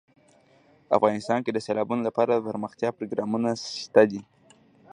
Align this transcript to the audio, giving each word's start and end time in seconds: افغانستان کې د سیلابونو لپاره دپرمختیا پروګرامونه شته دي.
افغانستان 0.97 1.39
کې 1.41 1.51
د 1.53 1.57
سیلابونو 1.65 2.01
لپاره 2.07 2.31
دپرمختیا 2.33 2.89
پروګرامونه 2.97 3.49
شته 3.81 4.01
دي. 4.11 4.21